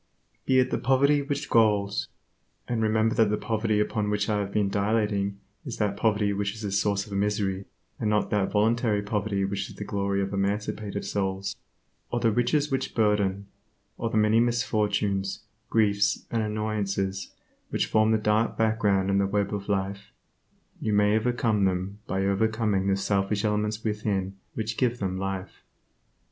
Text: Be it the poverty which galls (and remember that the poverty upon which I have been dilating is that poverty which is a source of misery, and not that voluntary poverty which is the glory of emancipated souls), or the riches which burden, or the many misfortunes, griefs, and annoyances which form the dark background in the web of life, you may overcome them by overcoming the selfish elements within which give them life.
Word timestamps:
Be 0.47 0.57
it 0.57 0.71
the 0.71 0.79
poverty 0.79 1.21
which 1.21 1.47
galls 1.47 2.07
(and 2.67 2.81
remember 2.81 3.13
that 3.13 3.29
the 3.29 3.37
poverty 3.37 3.79
upon 3.79 4.09
which 4.09 4.29
I 4.29 4.39
have 4.39 4.51
been 4.51 4.67
dilating 4.67 5.37
is 5.63 5.77
that 5.77 5.95
poverty 5.95 6.33
which 6.33 6.55
is 6.55 6.63
a 6.63 6.71
source 6.71 7.05
of 7.05 7.13
misery, 7.13 7.65
and 7.99 8.09
not 8.09 8.31
that 8.31 8.51
voluntary 8.51 9.03
poverty 9.03 9.45
which 9.45 9.69
is 9.69 9.75
the 9.75 9.83
glory 9.83 10.19
of 10.23 10.33
emancipated 10.33 11.05
souls), 11.05 11.55
or 12.09 12.19
the 12.19 12.31
riches 12.31 12.71
which 12.71 12.95
burden, 12.95 13.45
or 13.95 14.09
the 14.09 14.17
many 14.17 14.39
misfortunes, 14.39 15.41
griefs, 15.69 16.25
and 16.31 16.41
annoyances 16.41 17.31
which 17.69 17.85
form 17.85 18.09
the 18.09 18.17
dark 18.17 18.57
background 18.57 19.11
in 19.11 19.19
the 19.19 19.27
web 19.27 19.53
of 19.53 19.69
life, 19.69 20.11
you 20.79 20.93
may 20.93 21.15
overcome 21.15 21.65
them 21.65 21.99
by 22.07 22.25
overcoming 22.25 22.87
the 22.87 22.97
selfish 22.97 23.45
elements 23.45 23.83
within 23.83 24.35
which 24.55 24.77
give 24.77 24.97
them 24.97 25.19
life. 25.19 25.61